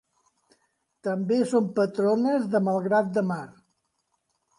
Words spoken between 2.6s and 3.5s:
Malgrat de Mar.